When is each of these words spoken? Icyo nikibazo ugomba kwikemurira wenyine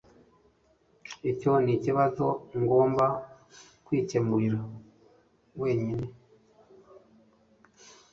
Icyo 1.31 1.51
nikibazo 1.63 2.25
ugomba 2.57 3.05
kwikemurira 3.85 4.61
wenyine 5.61 6.07